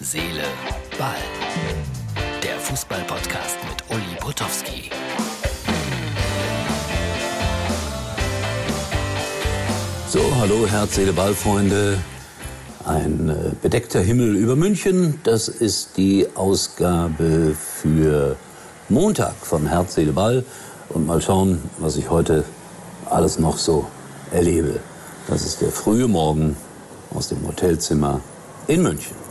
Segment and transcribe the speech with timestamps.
[0.00, 0.44] Seele,
[0.96, 1.16] Ball.
[2.40, 4.90] Der Fußball-Podcast mit Uli Potowski.
[10.08, 11.98] So, hallo Herz, Seele, Ball, Freunde.
[12.84, 15.20] Ein äh, bedeckter Himmel über München.
[15.24, 18.36] Das ist die Ausgabe für
[18.88, 20.44] Montag von Herz, Seele, Ball.
[20.90, 22.44] Und mal schauen, was ich heute
[23.06, 23.88] alles noch so
[24.30, 24.78] erlebe.
[25.26, 26.56] Das ist der frühe Morgen
[27.12, 28.20] aus dem Hotelzimmer
[28.68, 29.27] in München.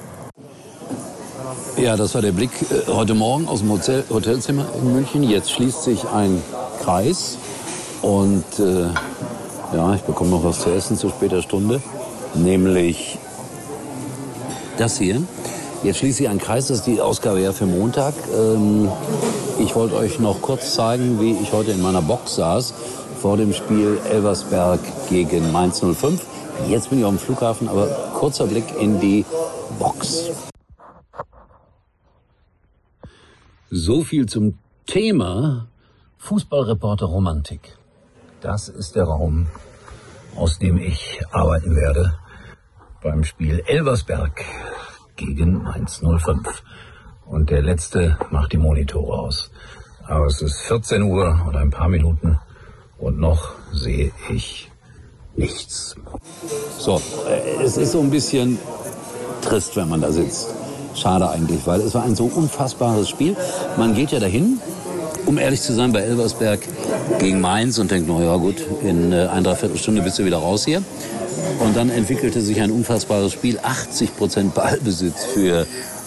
[1.78, 5.22] Ja, das war der Blick äh, heute Morgen aus dem Hotel, Hotelzimmer in München.
[5.22, 6.42] Jetzt schließt sich ein
[6.82, 7.38] Kreis
[8.02, 8.88] und äh,
[9.76, 11.80] ja, ich bekomme noch was zu essen zu später Stunde,
[12.34, 13.20] nämlich
[14.78, 15.22] das hier.
[15.84, 18.16] Jetzt schließt sich ein Kreis, das ist die Ausgabe ja für Montag.
[18.36, 18.90] Ähm,
[19.60, 22.74] ich wollte euch noch kurz zeigen, wie ich heute in meiner Box saß
[23.22, 26.22] vor dem Spiel Elversberg gegen Mainz 05.
[26.68, 27.86] Jetzt bin ich auf dem Flughafen, aber
[28.16, 29.26] kurzer Blick in die
[29.78, 30.32] Box.
[33.70, 35.68] So viel zum Thema
[36.20, 37.78] Fußballreporter Romantik.
[38.40, 39.48] Das ist der Raum,
[40.38, 42.18] aus dem ich arbeiten werde
[43.04, 44.46] beim Spiel Elversberg
[45.18, 46.64] gegen Mainz 05.
[47.26, 49.52] Und der letzte macht die Monitore aus.
[50.06, 52.40] Aber es ist 14 Uhr oder ein paar Minuten
[52.98, 54.72] und noch sehe ich
[55.36, 55.98] nichts.
[56.80, 58.60] So, äh, es ist so ein bisschen
[59.42, 60.57] trist, wenn man da sitzt.
[60.98, 63.36] Schade eigentlich, weil es war ein so unfassbares Spiel.
[63.78, 64.60] Man geht ja dahin,
[65.26, 66.60] um ehrlich zu sein, bei Elversberg
[67.20, 70.82] gegen Mainz und denkt, naja gut, in äh, einer Dreiviertelstunde bist du wieder raus hier.
[71.60, 73.60] Und dann entwickelte sich ein unfassbares Spiel.
[73.62, 75.62] 80 Prozent Ballbesitz für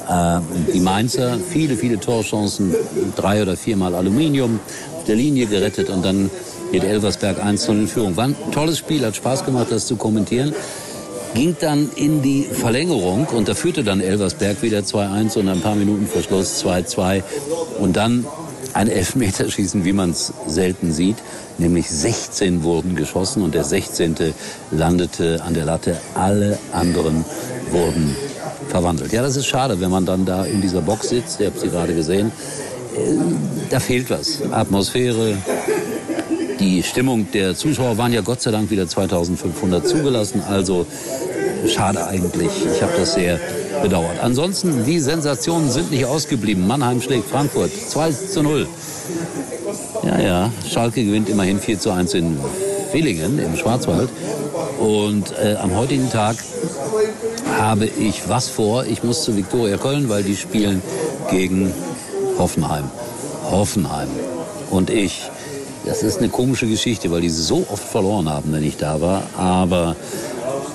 [0.09, 0.41] äh,
[0.75, 1.39] die Mainzer.
[1.39, 2.75] Viele, viele Torchancen.
[3.17, 4.59] Drei oder viermal Aluminium
[4.97, 6.31] auf der Linie gerettet und dann
[6.73, 8.17] geht Elversberg 1 in Führung.
[8.17, 10.55] War ein tolles Spiel, hat Spaß gemacht, das zu kommentieren.
[11.35, 15.77] Ging dann in die Verlängerung und da führte dann Elversberg wieder 2-1 und ein paar
[15.77, 17.23] Minuten vor Schluss 2-2.
[17.79, 18.27] Und dann
[18.73, 21.17] ein Elfmeterschießen, wie man es selten sieht.
[21.59, 24.17] Nämlich 16 wurden geschossen und der 16.
[24.71, 26.01] landete an der Latte.
[26.15, 27.25] Alle anderen
[27.71, 28.17] wurden
[28.69, 29.13] verwandelt.
[29.13, 31.41] Ja, das ist schade, wenn man dann da in dieser Box sitzt.
[31.41, 32.33] Ihr habt sie gerade gesehen.
[32.97, 33.17] Äh,
[33.69, 34.41] da fehlt was.
[34.51, 35.37] Atmosphäre,
[36.61, 40.43] die Stimmung der Zuschauer waren ja Gott sei Dank wieder 2500 zugelassen.
[40.47, 40.87] Also
[41.67, 42.51] schade eigentlich.
[42.75, 43.41] Ich habe das sehr
[43.83, 44.23] bedauert.
[44.23, 46.67] Ansonsten, die Sensationen sind nicht ausgeblieben.
[46.67, 48.69] Mannheim schlägt Frankfurt 2 zu 0.
[50.05, 52.39] Ja, ja, Schalke gewinnt immerhin 4 zu 1 in
[52.93, 54.11] Villingen im Schwarzwald.
[54.79, 56.37] Und äh, am heutigen Tag
[57.59, 58.85] habe ich was vor.
[58.85, 60.83] Ich muss zu Viktoria Köln, weil die spielen
[61.31, 61.73] gegen
[62.39, 62.85] Hoffenheim.
[63.51, 64.09] Hoffenheim.
[64.71, 65.31] Und ich
[65.85, 69.23] das ist eine komische Geschichte, weil die so oft verloren haben, wenn ich da war.
[69.37, 69.97] Aber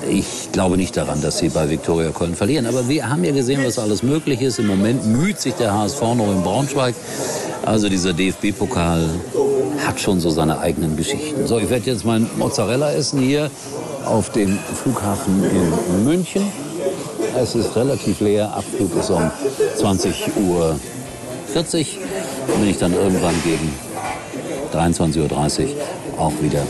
[0.09, 2.65] ich glaube nicht daran, dass sie bei Viktoria Köln verlieren.
[2.65, 4.59] Aber wir haben ja gesehen, was alles möglich ist.
[4.59, 6.95] Im Moment müht sich der HSV noch in Braunschweig.
[7.65, 9.09] Also dieser DFB-Pokal
[9.85, 11.47] hat schon so seine eigenen Geschichten.
[11.47, 13.49] So, ich werde jetzt mein Mozzarella essen hier
[14.05, 16.43] auf dem Flughafen in München.
[17.37, 18.53] Es ist relativ leer.
[18.53, 19.31] Abflug ist um
[19.77, 20.79] 20.40 Uhr.
[21.53, 23.73] Bin ich dann irgendwann gegen
[24.75, 25.69] 23.30 Uhr
[26.19, 26.61] auch wieder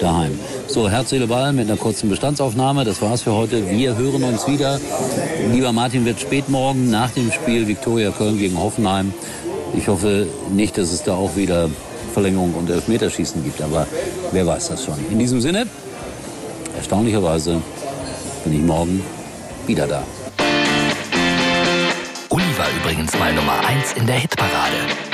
[0.00, 0.38] daheim.
[0.66, 2.84] So, Herz, Seele, Ball mit einer kurzen Bestandsaufnahme.
[2.84, 3.70] Das war's für heute.
[3.70, 4.80] Wir hören uns wieder.
[5.52, 9.12] Lieber Martin wird spät morgen nach dem Spiel Viktoria Köln gegen Hoffenheim.
[9.76, 11.68] Ich hoffe nicht, dass es da auch wieder
[12.12, 13.86] Verlängerung und Elfmeterschießen gibt, aber
[14.32, 14.94] wer weiß das schon.
[15.10, 15.66] In diesem Sinne,
[16.76, 17.60] erstaunlicherweise
[18.44, 19.02] bin ich morgen
[19.66, 20.04] wieder da.
[22.30, 25.13] Uli war übrigens mal Nummer 1 in der Hitparade.